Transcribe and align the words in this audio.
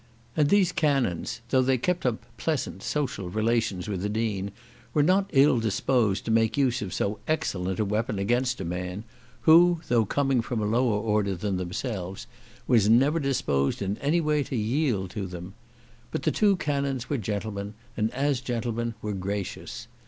And 0.35 0.49
these 0.49 0.71
canons, 0.71 1.41
though 1.49 1.61
they 1.61 1.77
kept 1.77 2.07
up 2.07 2.25
pleasant, 2.37 2.81
social 2.81 3.29
relations 3.29 3.87
with 3.87 4.01
the 4.01 4.09
Dean, 4.09 4.49
were 4.95 5.03
not 5.03 5.29
ill 5.31 5.59
disposed 5.59 6.25
to 6.25 6.31
make 6.31 6.57
use 6.57 6.81
of 6.81 6.91
so 6.91 7.19
excellent 7.27 7.79
a 7.79 7.85
weapon 7.85 8.17
against 8.17 8.59
a 8.59 8.65
man, 8.65 9.03
who, 9.41 9.81
though 9.89 10.03
coming 10.05 10.41
from 10.41 10.59
a 10.59 10.65
lower 10.65 10.99
order 10.99 11.35
than 11.35 11.57
themselves, 11.57 12.25
was 12.65 12.89
never 12.89 13.19
disposed 13.19 13.79
in 13.79 13.99
any 13.99 14.21
way 14.21 14.41
to 14.41 14.55
yield 14.55 15.11
to 15.11 15.27
them. 15.27 15.53
But 16.09 16.23
the 16.23 16.31
two 16.31 16.55
canons 16.55 17.07
were 17.07 17.19
gentlemen, 17.19 17.75
and 17.95 18.11
as 18.11 18.41
gentlemen 18.41 18.95
were 19.03 19.13
gracious. 19.13 19.85